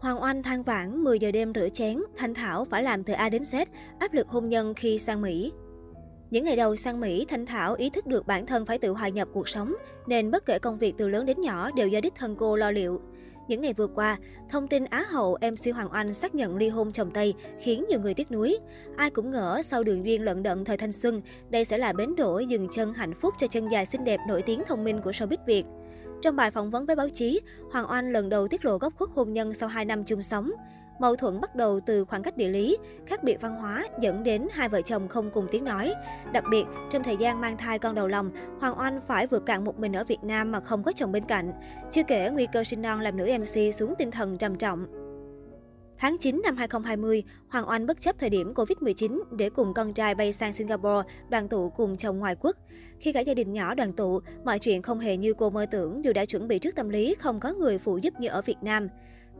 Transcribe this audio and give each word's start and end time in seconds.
Hoàng 0.00 0.22
Oanh 0.22 0.42
than 0.42 0.62
vãn 0.62 1.04
10 1.04 1.18
giờ 1.18 1.30
đêm 1.30 1.52
rửa 1.54 1.68
chén, 1.68 2.02
Thanh 2.16 2.34
Thảo 2.34 2.64
phải 2.64 2.82
làm 2.82 3.04
từ 3.04 3.12
A 3.12 3.28
đến 3.28 3.42
Z, 3.42 3.66
áp 3.98 4.12
lực 4.14 4.28
hôn 4.28 4.48
nhân 4.48 4.74
khi 4.74 4.98
sang 4.98 5.22
Mỹ. 5.22 5.52
Những 6.30 6.44
ngày 6.44 6.56
đầu 6.56 6.76
sang 6.76 7.00
Mỹ, 7.00 7.26
Thanh 7.28 7.46
Thảo 7.46 7.74
ý 7.74 7.90
thức 7.90 8.06
được 8.06 8.26
bản 8.26 8.46
thân 8.46 8.66
phải 8.66 8.78
tự 8.78 8.92
hòa 8.92 9.08
nhập 9.08 9.28
cuộc 9.32 9.48
sống, 9.48 9.74
nên 10.06 10.30
bất 10.30 10.46
kể 10.46 10.58
công 10.58 10.78
việc 10.78 10.94
từ 10.98 11.08
lớn 11.08 11.26
đến 11.26 11.40
nhỏ 11.40 11.70
đều 11.70 11.88
do 11.88 12.00
đích 12.00 12.14
thân 12.14 12.36
cô 12.38 12.56
lo 12.56 12.70
liệu. 12.70 13.00
Những 13.48 13.60
ngày 13.60 13.72
vừa 13.72 13.86
qua, 13.86 14.16
thông 14.50 14.68
tin 14.68 14.84
Á 14.84 15.04
hậu 15.08 15.38
MC 15.52 15.74
Hoàng 15.74 15.92
Oanh 15.92 16.14
xác 16.14 16.34
nhận 16.34 16.56
ly 16.56 16.68
hôn 16.68 16.92
chồng 16.92 17.10
Tây 17.10 17.34
khiến 17.60 17.84
nhiều 17.88 18.00
người 18.00 18.14
tiếc 18.14 18.30
nuối. 18.30 18.58
Ai 18.96 19.10
cũng 19.10 19.30
ngỡ 19.30 19.62
sau 19.70 19.84
đường 19.84 20.06
duyên 20.06 20.24
lận 20.24 20.42
đận 20.42 20.64
thời 20.64 20.76
thanh 20.76 20.92
xuân, 20.92 21.22
đây 21.50 21.64
sẽ 21.64 21.78
là 21.78 21.92
bến 21.92 22.16
đỗ 22.16 22.38
dừng 22.38 22.68
chân 22.74 22.92
hạnh 22.92 23.14
phúc 23.14 23.34
cho 23.38 23.46
chân 23.46 23.68
dài 23.72 23.86
xinh 23.86 24.04
đẹp 24.04 24.20
nổi 24.28 24.42
tiếng 24.42 24.62
thông 24.66 24.84
minh 24.84 25.00
của 25.04 25.10
showbiz 25.10 25.38
Việt. 25.46 25.64
Trong 26.22 26.36
bài 26.36 26.50
phỏng 26.50 26.70
vấn 26.70 26.86
với 26.86 26.96
báo 26.96 27.08
chí, 27.08 27.40
Hoàng 27.72 27.90
Oanh 27.90 28.12
lần 28.12 28.28
đầu 28.28 28.48
tiết 28.48 28.64
lộ 28.64 28.78
góc 28.78 28.92
khuất 28.96 29.10
hôn 29.14 29.32
nhân 29.32 29.54
sau 29.54 29.68
2 29.68 29.84
năm 29.84 30.04
chung 30.04 30.22
sống. 30.22 30.52
Mâu 30.98 31.16
thuẫn 31.16 31.40
bắt 31.40 31.54
đầu 31.54 31.80
từ 31.86 32.04
khoảng 32.04 32.22
cách 32.22 32.36
địa 32.36 32.48
lý, 32.48 32.76
khác 33.06 33.24
biệt 33.24 33.40
văn 33.40 33.56
hóa 33.56 33.84
dẫn 34.00 34.22
đến 34.24 34.46
hai 34.52 34.68
vợ 34.68 34.82
chồng 34.82 35.08
không 35.08 35.30
cùng 35.30 35.46
tiếng 35.50 35.64
nói. 35.64 35.94
Đặc 36.32 36.44
biệt, 36.50 36.64
trong 36.90 37.02
thời 37.02 37.16
gian 37.16 37.40
mang 37.40 37.56
thai 37.56 37.78
con 37.78 37.94
đầu 37.94 38.08
lòng, 38.08 38.30
Hoàng 38.60 38.78
Oanh 38.78 39.00
phải 39.06 39.26
vượt 39.26 39.46
cạn 39.46 39.64
một 39.64 39.78
mình 39.78 39.92
ở 39.92 40.04
Việt 40.04 40.24
Nam 40.24 40.52
mà 40.52 40.60
không 40.60 40.82
có 40.82 40.92
chồng 40.92 41.12
bên 41.12 41.24
cạnh. 41.24 41.52
Chưa 41.90 42.02
kể 42.02 42.30
nguy 42.32 42.46
cơ 42.52 42.64
sinh 42.64 42.82
non 42.82 43.00
làm 43.00 43.16
nữ 43.16 43.30
MC 43.38 43.74
xuống 43.74 43.94
tinh 43.98 44.10
thần 44.10 44.38
trầm 44.38 44.56
trọng. 44.56 44.86
Tháng 46.00 46.18
9 46.18 46.40
năm 46.44 46.56
2020, 46.56 47.22
Hoàng 47.48 47.68
Oanh 47.68 47.86
bất 47.86 48.00
chấp 48.00 48.18
thời 48.18 48.30
điểm 48.30 48.52
Covid-19 48.54 49.20
để 49.30 49.50
cùng 49.50 49.74
con 49.74 49.92
trai 49.94 50.14
bay 50.14 50.32
sang 50.32 50.52
Singapore 50.52 51.08
đoàn 51.28 51.48
tụ 51.48 51.70
cùng 51.70 51.96
chồng 51.96 52.18
ngoài 52.18 52.36
quốc. 52.40 52.56
Khi 53.00 53.12
cả 53.12 53.20
gia 53.20 53.34
đình 53.34 53.52
nhỏ 53.52 53.74
đoàn 53.74 53.92
tụ, 53.92 54.20
mọi 54.44 54.58
chuyện 54.58 54.82
không 54.82 54.98
hề 54.98 55.16
như 55.16 55.34
cô 55.34 55.50
mơ 55.50 55.66
tưởng 55.66 56.04
dù 56.04 56.12
đã 56.12 56.24
chuẩn 56.24 56.48
bị 56.48 56.58
trước 56.58 56.74
tâm 56.74 56.88
lý 56.88 57.14
không 57.18 57.40
có 57.40 57.52
người 57.52 57.78
phụ 57.78 57.98
giúp 57.98 58.14
như 58.20 58.28
ở 58.28 58.42
Việt 58.42 58.56
Nam. 58.62 58.88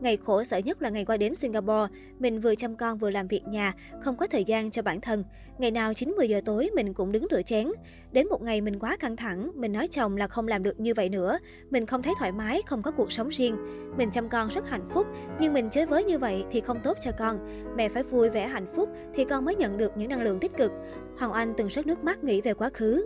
Ngày 0.01 0.17
khổ 0.17 0.43
sở 0.43 0.57
nhất 0.57 0.81
là 0.81 0.89
ngày 0.89 1.05
qua 1.05 1.17
đến 1.17 1.35
Singapore, 1.35 1.93
mình 2.19 2.41
vừa 2.41 2.55
chăm 2.55 2.75
con 2.75 2.97
vừa 2.97 3.09
làm 3.09 3.27
việc 3.27 3.47
nhà, 3.47 3.73
không 4.01 4.17
có 4.17 4.27
thời 4.27 4.43
gian 4.43 4.71
cho 4.71 4.81
bản 4.81 5.01
thân. 5.01 5.23
Ngày 5.57 5.71
nào 5.71 5.91
9-10 5.93 6.25
giờ 6.25 6.41
tối 6.45 6.69
mình 6.75 6.93
cũng 6.93 7.11
đứng 7.11 7.27
rửa 7.31 7.41
chén. 7.41 7.67
Đến 8.11 8.27
một 8.29 8.41
ngày 8.41 8.61
mình 8.61 8.79
quá 8.79 8.97
căng 8.99 9.15
thẳng, 9.15 9.51
mình 9.55 9.73
nói 9.73 9.87
chồng 9.87 10.17
là 10.17 10.27
không 10.27 10.47
làm 10.47 10.63
được 10.63 10.79
như 10.79 10.93
vậy 10.93 11.09
nữa. 11.09 11.39
Mình 11.69 11.85
không 11.85 12.01
thấy 12.01 12.13
thoải 12.19 12.31
mái, 12.31 12.61
không 12.65 12.81
có 12.81 12.91
cuộc 12.91 13.11
sống 13.11 13.29
riêng. 13.29 13.57
Mình 13.97 14.11
chăm 14.11 14.29
con 14.29 14.47
rất 14.47 14.69
hạnh 14.69 14.89
phúc, 14.93 15.07
nhưng 15.39 15.53
mình 15.53 15.69
chơi 15.69 15.85
với 15.85 16.03
như 16.03 16.19
vậy 16.19 16.43
thì 16.51 16.61
không 16.61 16.79
tốt 16.83 16.97
cho 17.01 17.11
con. 17.19 17.37
Mẹ 17.75 17.89
phải 17.89 18.03
vui 18.03 18.29
vẻ 18.29 18.47
hạnh 18.47 18.67
phúc 18.75 18.89
thì 19.15 19.25
con 19.25 19.45
mới 19.45 19.55
nhận 19.55 19.77
được 19.77 19.91
những 19.97 20.09
năng 20.09 20.21
lượng 20.21 20.39
tích 20.39 20.57
cực. 20.57 20.71
Hoàng 21.17 21.33
Anh 21.33 21.53
từng 21.57 21.69
rớt 21.69 21.87
nước 21.87 22.03
mắt 22.03 22.23
nghĩ 22.23 22.41
về 22.41 22.53
quá 22.53 22.69
khứ. 22.69 23.05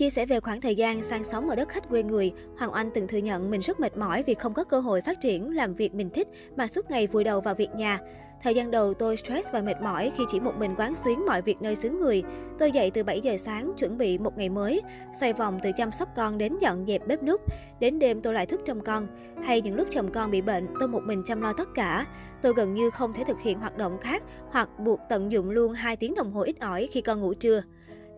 Chia 0.00 0.10
sẻ 0.10 0.26
về 0.26 0.40
khoảng 0.40 0.60
thời 0.60 0.74
gian 0.74 1.02
sang 1.02 1.24
sống 1.24 1.48
ở 1.48 1.56
đất 1.56 1.68
khách 1.68 1.88
quê 1.88 2.02
người, 2.02 2.32
Hoàng 2.58 2.72
Anh 2.72 2.90
từng 2.94 3.08
thừa 3.08 3.18
nhận 3.18 3.50
mình 3.50 3.60
rất 3.60 3.80
mệt 3.80 3.96
mỏi 3.96 4.22
vì 4.22 4.34
không 4.34 4.54
có 4.54 4.64
cơ 4.64 4.80
hội 4.80 5.02
phát 5.02 5.20
triển 5.20 5.54
làm 5.56 5.74
việc 5.74 5.94
mình 5.94 6.10
thích 6.10 6.28
mà 6.56 6.68
suốt 6.68 6.90
ngày 6.90 7.06
vùi 7.06 7.24
đầu 7.24 7.40
vào 7.40 7.54
việc 7.54 7.68
nhà. 7.74 7.98
Thời 8.42 8.54
gian 8.54 8.70
đầu 8.70 8.94
tôi 8.94 9.16
stress 9.16 9.48
và 9.52 9.62
mệt 9.62 9.82
mỏi 9.82 10.12
khi 10.16 10.24
chỉ 10.28 10.40
một 10.40 10.52
mình 10.58 10.74
quán 10.78 10.94
xuyến 11.04 11.26
mọi 11.26 11.42
việc 11.42 11.62
nơi 11.62 11.76
xứ 11.76 11.90
người. 11.90 12.22
Tôi 12.58 12.72
dậy 12.72 12.90
từ 12.90 13.04
7 13.04 13.20
giờ 13.20 13.36
sáng 13.36 13.72
chuẩn 13.78 13.98
bị 13.98 14.18
một 14.18 14.38
ngày 14.38 14.48
mới, 14.48 14.80
xoay 15.20 15.32
vòng 15.32 15.60
từ 15.62 15.70
chăm 15.76 15.92
sóc 15.92 16.08
con 16.16 16.38
đến 16.38 16.56
dọn 16.60 16.84
dẹp 16.86 17.06
bếp 17.06 17.22
núc. 17.22 17.40
Đến 17.80 17.98
đêm 17.98 18.22
tôi 18.22 18.34
lại 18.34 18.46
thức 18.46 18.60
trong 18.64 18.80
con. 18.80 19.06
Hay 19.44 19.60
những 19.60 19.74
lúc 19.74 19.88
chồng 19.90 20.12
con 20.12 20.30
bị 20.30 20.40
bệnh, 20.42 20.66
tôi 20.80 20.88
một 20.88 21.02
mình 21.02 21.22
chăm 21.26 21.40
lo 21.40 21.52
tất 21.52 21.68
cả. 21.74 22.06
Tôi 22.42 22.52
gần 22.56 22.74
như 22.74 22.90
không 22.90 23.12
thể 23.12 23.24
thực 23.24 23.40
hiện 23.40 23.58
hoạt 23.58 23.76
động 23.76 23.98
khác 24.00 24.22
hoặc 24.50 24.68
buộc 24.78 25.00
tận 25.08 25.32
dụng 25.32 25.50
luôn 25.50 25.72
2 25.72 25.96
tiếng 25.96 26.14
đồng 26.14 26.32
hồ 26.32 26.42
ít 26.42 26.60
ỏi 26.60 26.88
khi 26.92 27.00
con 27.00 27.20
ngủ 27.20 27.34
trưa. 27.34 27.62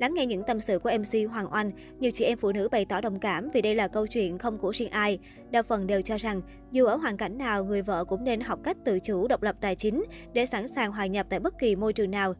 Lắng 0.00 0.14
nghe 0.14 0.26
những 0.26 0.42
tâm 0.46 0.60
sự 0.60 0.78
của 0.78 0.90
MC 0.98 1.30
Hoàng 1.30 1.52
Oanh, 1.52 1.70
nhiều 2.00 2.10
chị 2.14 2.24
em 2.24 2.38
phụ 2.38 2.52
nữ 2.52 2.68
bày 2.68 2.84
tỏ 2.84 3.00
đồng 3.00 3.18
cảm 3.18 3.48
vì 3.54 3.62
đây 3.62 3.74
là 3.74 3.88
câu 3.88 4.06
chuyện 4.06 4.38
không 4.38 4.58
của 4.58 4.70
riêng 4.70 4.90
ai. 4.90 5.18
Đa 5.50 5.62
phần 5.62 5.86
đều 5.86 6.02
cho 6.02 6.16
rằng, 6.16 6.42
dù 6.70 6.86
ở 6.86 6.96
hoàn 6.96 7.16
cảnh 7.16 7.38
nào, 7.38 7.64
người 7.64 7.82
vợ 7.82 8.04
cũng 8.04 8.24
nên 8.24 8.40
học 8.40 8.58
cách 8.64 8.76
tự 8.84 8.98
chủ 9.00 9.28
độc 9.28 9.42
lập 9.42 9.56
tài 9.60 9.74
chính 9.74 10.04
để 10.32 10.46
sẵn 10.46 10.68
sàng 10.68 10.92
hòa 10.92 11.06
nhập 11.06 11.26
tại 11.30 11.40
bất 11.40 11.58
kỳ 11.58 11.76
môi 11.76 11.92
trường 11.92 12.10
nào. 12.10 12.34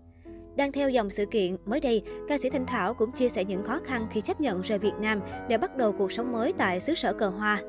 Đang 0.56 0.72
theo 0.72 0.91
dòng 0.91 1.11
sự 1.11 1.27
kiện, 1.27 1.56
mới 1.64 1.81
đây, 1.81 2.03
ca 2.28 2.39
sĩ 2.39 2.50
Thanh 2.50 2.67
Thảo 2.67 2.94
cũng 2.94 3.12
chia 3.12 3.28
sẻ 3.28 3.44
những 3.44 3.64
khó 3.64 3.81
khăn 3.84 4.06
khi 4.10 4.21
chấp 4.21 4.41
nhận 4.41 4.62
rời 4.62 4.78
Việt 4.78 4.94
Nam 5.00 5.21
để 5.48 5.59
bắt 5.59 5.77
đầu 5.77 5.93
cuộc 5.93 6.12
sống 6.12 6.32
mới 6.32 6.53
tại 6.59 6.81
xứ 6.81 6.94
sở 6.94 7.12
cờ 7.12 7.28
hoa. 7.28 7.62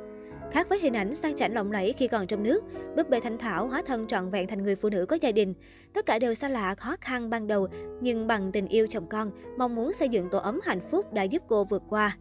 Khác 0.51 0.69
với 0.69 0.79
hình 0.79 0.93
ảnh 0.93 1.15
sang 1.15 1.35
chảnh 1.35 1.53
lộng 1.53 1.71
lẫy 1.71 1.93
khi 1.93 2.07
còn 2.07 2.27
trong 2.27 2.43
nước, 2.43 2.63
búp 2.95 3.09
bê 3.09 3.19
Thanh 3.19 3.37
Thảo 3.37 3.67
hóa 3.67 3.81
thân 3.85 4.07
trọn 4.07 4.29
vẹn 4.29 4.47
thành 4.47 4.63
người 4.63 4.75
phụ 4.75 4.89
nữ 4.89 5.05
có 5.05 5.17
gia 5.21 5.31
đình. 5.31 5.53
Tất 5.93 6.05
cả 6.05 6.19
đều 6.19 6.33
xa 6.33 6.49
lạ, 6.49 6.75
khó 6.75 6.95
khăn 7.01 7.29
ban 7.29 7.47
đầu, 7.47 7.67
nhưng 8.01 8.27
bằng 8.27 8.51
tình 8.51 8.67
yêu 8.67 8.87
chồng 8.89 9.07
con, 9.09 9.29
mong 9.57 9.75
muốn 9.75 9.93
xây 9.93 10.09
dựng 10.09 10.29
tổ 10.29 10.37
ấm 10.37 10.59
hạnh 10.63 10.81
phúc 10.91 11.13
đã 11.13 11.23
giúp 11.23 11.43
cô 11.47 11.63
vượt 11.63 11.83
qua. 11.89 12.17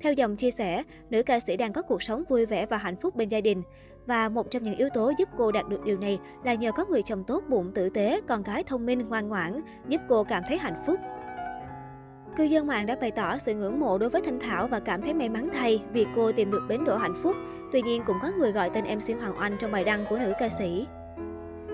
Theo 0.00 0.12
dòng 0.12 0.36
chia 0.36 0.50
sẻ, 0.50 0.82
nữ 1.10 1.22
ca 1.22 1.40
sĩ 1.40 1.56
đang 1.56 1.72
có 1.72 1.82
cuộc 1.82 2.02
sống 2.02 2.24
vui 2.28 2.46
vẻ 2.46 2.66
và 2.66 2.76
hạnh 2.76 2.96
phúc 2.96 3.16
bên 3.16 3.28
gia 3.28 3.40
đình. 3.40 3.62
Và 4.06 4.28
một 4.28 4.50
trong 4.50 4.62
những 4.62 4.76
yếu 4.76 4.88
tố 4.94 5.12
giúp 5.18 5.28
cô 5.38 5.52
đạt 5.52 5.68
được 5.68 5.84
điều 5.84 5.98
này 5.98 6.18
là 6.44 6.54
nhờ 6.54 6.72
có 6.72 6.84
người 6.84 7.02
chồng 7.02 7.24
tốt 7.26 7.44
bụng 7.48 7.72
tử 7.74 7.88
tế, 7.88 8.20
con 8.28 8.42
gái 8.42 8.64
thông 8.64 8.86
minh 8.86 9.08
ngoan 9.08 9.28
ngoãn, 9.28 9.60
giúp 9.88 10.00
cô 10.08 10.24
cảm 10.24 10.42
thấy 10.48 10.58
hạnh 10.58 10.82
phúc. 10.86 11.00
Cư 12.36 12.44
dân 12.44 12.66
mạng 12.66 12.86
đã 12.86 12.96
bày 12.96 13.10
tỏ 13.10 13.38
sự 13.38 13.54
ngưỡng 13.54 13.80
mộ 13.80 13.98
đối 13.98 14.10
với 14.10 14.22
Thanh 14.24 14.40
Thảo 14.40 14.66
và 14.66 14.80
cảm 14.80 15.02
thấy 15.02 15.14
may 15.14 15.28
mắn 15.28 15.48
thay 15.54 15.82
vì 15.92 16.06
cô 16.16 16.32
tìm 16.32 16.50
được 16.50 16.62
bến 16.68 16.84
đỗ 16.84 16.96
hạnh 16.96 17.14
phúc. 17.22 17.36
Tuy 17.72 17.82
nhiên 17.82 18.02
cũng 18.06 18.16
có 18.22 18.30
người 18.38 18.52
gọi 18.52 18.70
tên 18.74 18.84
MC 18.84 19.20
Hoàng 19.20 19.38
Oanh 19.38 19.56
trong 19.58 19.72
bài 19.72 19.84
đăng 19.84 20.04
của 20.10 20.18
nữ 20.18 20.32
ca 20.38 20.48
sĩ. 20.48 20.86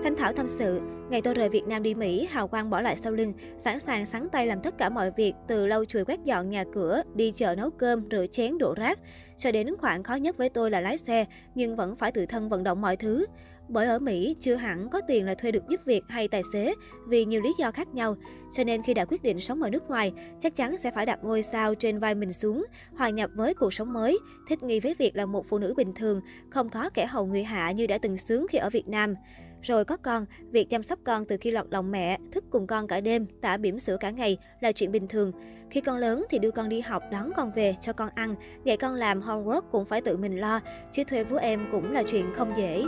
Thanh 0.03 0.15
Thảo 0.17 0.33
tâm 0.33 0.49
sự, 0.49 0.81
ngày 1.09 1.21
tôi 1.21 1.33
rời 1.33 1.49
Việt 1.49 1.67
Nam 1.67 1.83
đi 1.83 1.95
Mỹ, 1.95 2.27
hào 2.31 2.47
quang 2.47 2.69
bỏ 2.69 2.81
lại 2.81 2.95
sau 2.95 3.11
lưng, 3.11 3.33
sẵn 3.57 3.79
sàng 3.79 4.05
sắn 4.05 4.29
tay 4.29 4.47
làm 4.47 4.61
tất 4.61 4.77
cả 4.77 4.89
mọi 4.89 5.11
việc, 5.11 5.33
từ 5.47 5.67
lau 5.67 5.85
chùi 5.85 6.05
quét 6.05 6.19
dọn 6.23 6.49
nhà 6.49 6.63
cửa, 6.73 7.01
đi 7.13 7.31
chợ 7.31 7.55
nấu 7.55 7.69
cơm, 7.69 8.07
rửa 8.11 8.25
chén, 8.31 8.57
đổ 8.57 8.73
rác. 8.77 8.99
Cho 9.37 9.51
đến 9.51 9.67
khoảng 9.77 10.03
khó 10.03 10.15
nhất 10.15 10.37
với 10.37 10.49
tôi 10.49 10.71
là 10.71 10.81
lái 10.81 10.97
xe, 10.97 11.25
nhưng 11.55 11.75
vẫn 11.75 11.95
phải 11.95 12.11
tự 12.11 12.25
thân 12.25 12.49
vận 12.49 12.63
động 12.63 12.81
mọi 12.81 12.95
thứ. 12.97 13.25
Bởi 13.71 13.87
ở 13.87 13.99
Mỹ, 13.99 14.35
chưa 14.39 14.55
hẳn 14.55 14.89
có 14.89 15.01
tiền 15.07 15.25
là 15.25 15.33
thuê 15.33 15.51
được 15.51 15.63
giúp 15.69 15.81
việc 15.85 16.03
hay 16.07 16.27
tài 16.27 16.41
xế 16.53 16.73
vì 17.07 17.25
nhiều 17.25 17.41
lý 17.41 17.53
do 17.59 17.71
khác 17.71 17.87
nhau. 17.93 18.15
Cho 18.51 18.63
nên 18.63 18.83
khi 18.83 18.93
đã 18.93 19.05
quyết 19.05 19.23
định 19.23 19.39
sống 19.39 19.61
ở 19.61 19.69
nước 19.69 19.89
ngoài, 19.89 20.13
chắc 20.39 20.55
chắn 20.55 20.77
sẽ 20.77 20.91
phải 20.91 21.05
đặt 21.05 21.19
ngôi 21.23 21.41
sao 21.41 21.75
trên 21.75 21.99
vai 21.99 22.15
mình 22.15 22.33
xuống, 22.33 22.65
hòa 22.97 23.09
nhập 23.09 23.29
với 23.35 23.53
cuộc 23.53 23.73
sống 23.73 23.93
mới, 23.93 24.19
thích 24.47 24.63
nghi 24.63 24.79
với 24.79 24.95
việc 24.99 25.15
là 25.15 25.25
một 25.25 25.45
phụ 25.49 25.57
nữ 25.57 25.73
bình 25.77 25.93
thường, 25.93 26.21
không 26.49 26.69
có 26.69 26.89
kẻ 26.89 27.05
hầu 27.05 27.25
người 27.25 27.43
hạ 27.43 27.71
như 27.71 27.87
đã 27.87 27.97
từng 27.97 28.17
sướng 28.17 28.47
khi 28.49 28.57
ở 28.57 28.69
Việt 28.69 28.87
Nam. 28.87 29.15
Rồi 29.61 29.85
có 29.85 29.97
con, 29.97 30.25
việc 30.51 30.69
chăm 30.69 30.83
sóc 30.83 30.99
con 31.03 31.25
từ 31.25 31.37
khi 31.41 31.51
lọt 31.51 31.65
lòng 31.71 31.91
mẹ, 31.91 32.17
thức 32.31 32.43
cùng 32.49 32.67
con 32.67 32.87
cả 32.87 33.01
đêm, 33.01 33.25
tả 33.41 33.57
bỉm 33.57 33.79
sữa 33.79 33.97
cả 33.99 34.09
ngày 34.09 34.37
là 34.61 34.71
chuyện 34.71 34.91
bình 34.91 35.07
thường. 35.07 35.31
Khi 35.71 35.81
con 35.81 35.97
lớn 35.97 36.25
thì 36.29 36.39
đưa 36.39 36.51
con 36.51 36.69
đi 36.69 36.81
học, 36.81 37.03
đón 37.11 37.31
con 37.35 37.51
về, 37.55 37.75
cho 37.81 37.93
con 37.93 38.09
ăn, 38.15 38.35
dạy 38.63 38.77
con 38.77 38.93
làm 38.93 39.21
homework 39.21 39.61
cũng 39.71 39.85
phải 39.85 40.01
tự 40.01 40.17
mình 40.17 40.39
lo, 40.39 40.59
chứ 40.91 41.03
thuê 41.03 41.23
vú 41.23 41.35
em 41.35 41.67
cũng 41.71 41.91
là 41.91 42.03
chuyện 42.03 42.25
không 42.35 42.53
dễ. 42.57 42.83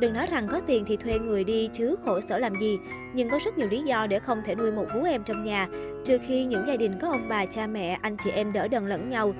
Đừng 0.00 0.12
nói 0.12 0.26
rằng 0.26 0.48
có 0.50 0.60
tiền 0.66 0.84
thì 0.86 0.96
thuê 0.96 1.18
người 1.18 1.44
đi 1.44 1.68
chứ 1.72 1.96
khổ 2.04 2.20
sở 2.28 2.38
làm 2.38 2.60
gì, 2.60 2.78
nhưng 3.14 3.30
có 3.30 3.38
rất 3.44 3.58
nhiều 3.58 3.68
lý 3.68 3.82
do 3.82 4.06
để 4.06 4.18
không 4.18 4.42
thể 4.44 4.54
nuôi 4.54 4.72
một 4.72 4.86
vú 4.94 5.02
em 5.04 5.22
trong 5.24 5.44
nhà, 5.44 5.68
trừ 6.04 6.18
khi 6.26 6.44
những 6.44 6.66
gia 6.66 6.76
đình 6.76 6.98
có 7.00 7.08
ông 7.08 7.28
bà, 7.28 7.46
cha 7.46 7.66
mẹ, 7.66 7.98
anh 8.02 8.16
chị 8.24 8.30
em 8.30 8.52
đỡ 8.52 8.68
đần 8.68 8.86
lẫn 8.86 9.10
nhau. 9.10 9.32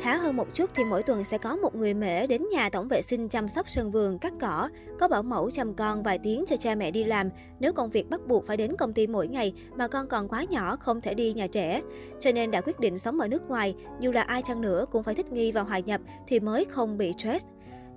Khá 0.00 0.16
hơn 0.16 0.36
một 0.36 0.54
chút 0.54 0.70
thì 0.74 0.84
mỗi 0.84 1.02
tuần 1.02 1.24
sẽ 1.24 1.38
có 1.38 1.56
một 1.56 1.74
người 1.74 1.94
mẹ 1.94 2.26
đến 2.26 2.42
nhà 2.52 2.70
tổng 2.70 2.88
vệ 2.88 3.02
sinh 3.02 3.28
chăm 3.28 3.48
sóc 3.48 3.68
sân 3.68 3.90
vườn, 3.90 4.18
cắt 4.18 4.32
cỏ, 4.40 4.68
có 5.00 5.08
bảo 5.08 5.22
mẫu 5.22 5.50
chăm 5.50 5.74
con 5.74 6.02
vài 6.02 6.18
tiếng 6.18 6.44
cho 6.48 6.56
cha 6.56 6.74
mẹ 6.74 6.90
đi 6.90 7.04
làm 7.04 7.30
nếu 7.60 7.72
công 7.72 7.90
việc 7.90 8.10
bắt 8.10 8.20
buộc 8.26 8.46
phải 8.46 8.56
đến 8.56 8.76
công 8.78 8.92
ty 8.92 9.06
mỗi 9.06 9.28
ngày 9.28 9.52
mà 9.76 9.88
con 9.88 10.06
còn 10.08 10.28
quá 10.28 10.44
nhỏ 10.50 10.76
không 10.76 11.00
thể 11.00 11.14
đi 11.14 11.32
nhà 11.32 11.46
trẻ. 11.46 11.82
Cho 12.20 12.32
nên 12.32 12.50
đã 12.50 12.60
quyết 12.60 12.80
định 12.80 12.98
sống 12.98 13.20
ở 13.20 13.28
nước 13.28 13.48
ngoài, 13.48 13.74
dù 14.00 14.12
là 14.12 14.22
ai 14.22 14.42
chăng 14.42 14.60
nữa 14.60 14.86
cũng 14.92 15.02
phải 15.02 15.14
thích 15.14 15.32
nghi 15.32 15.52
và 15.52 15.60
hòa 15.60 15.78
nhập 15.78 16.00
thì 16.26 16.40
mới 16.40 16.64
không 16.64 16.98
bị 16.98 17.12
stress. 17.18 17.46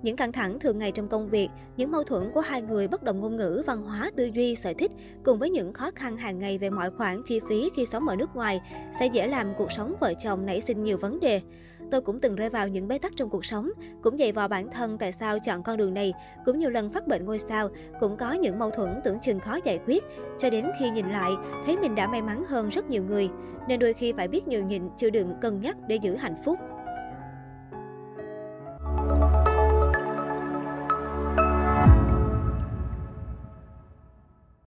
Những 0.02 0.16
căng 0.16 0.32
thẳng 0.32 0.58
thường 0.60 0.78
ngày 0.78 0.92
trong 0.92 1.08
công 1.08 1.28
việc, 1.28 1.48
những 1.76 1.90
mâu 1.90 2.04
thuẫn 2.04 2.30
của 2.34 2.40
hai 2.40 2.62
người 2.62 2.88
bất 2.88 3.02
đồng 3.02 3.20
ngôn 3.20 3.36
ngữ, 3.36 3.62
văn 3.66 3.82
hóa, 3.82 4.10
tư 4.16 4.30
duy, 4.34 4.54
sở 4.54 4.72
thích 4.78 4.90
cùng 5.24 5.38
với 5.38 5.50
những 5.50 5.72
khó 5.72 5.90
khăn 5.94 6.16
hàng 6.16 6.38
ngày 6.38 6.58
về 6.58 6.70
mọi 6.70 6.90
khoản 6.90 7.22
chi 7.24 7.40
phí 7.48 7.70
khi 7.76 7.86
sống 7.86 8.08
ở 8.08 8.16
nước 8.16 8.36
ngoài 8.36 8.60
sẽ 9.00 9.06
dễ 9.06 9.26
làm 9.26 9.54
cuộc 9.58 9.72
sống 9.72 9.94
vợ 10.00 10.14
chồng 10.14 10.46
nảy 10.46 10.60
sinh 10.60 10.82
nhiều 10.82 10.98
vấn 10.98 11.20
đề. 11.20 11.40
Tôi 11.90 12.00
cũng 12.00 12.20
từng 12.20 12.34
rơi 12.34 12.50
vào 12.50 12.68
những 12.68 12.88
bế 12.88 12.98
tắc 12.98 13.12
trong 13.16 13.30
cuộc 13.30 13.44
sống, 13.44 13.70
cũng 14.02 14.18
dạy 14.18 14.32
vào 14.32 14.48
bản 14.48 14.70
thân 14.70 14.98
tại 14.98 15.12
sao 15.12 15.38
chọn 15.38 15.62
con 15.62 15.76
đường 15.76 15.94
này, 15.94 16.12
cũng 16.44 16.58
nhiều 16.58 16.70
lần 16.70 16.92
phát 16.92 17.06
bệnh 17.06 17.24
ngôi 17.24 17.38
sao, 17.38 17.68
cũng 18.00 18.16
có 18.16 18.32
những 18.32 18.58
mâu 18.58 18.70
thuẫn 18.70 19.00
tưởng 19.04 19.18
chừng 19.22 19.40
khó 19.40 19.58
giải 19.64 19.78
quyết, 19.86 20.04
cho 20.38 20.50
đến 20.50 20.66
khi 20.80 20.90
nhìn 20.90 21.10
lại, 21.10 21.32
thấy 21.66 21.76
mình 21.76 21.94
đã 21.94 22.08
may 22.08 22.22
mắn 22.22 22.44
hơn 22.48 22.68
rất 22.68 22.90
nhiều 22.90 23.02
người. 23.04 23.28
Nên 23.68 23.78
đôi 23.78 23.92
khi 23.92 24.12
phải 24.12 24.28
biết 24.28 24.48
nhường 24.48 24.66
nhịn, 24.66 24.82
chịu 24.96 25.10
đựng, 25.10 25.34
cân 25.40 25.60
nhắc 25.60 25.76
để 25.88 25.96
giữ 25.96 26.16
hạnh 26.16 26.36
phúc. 26.44 26.58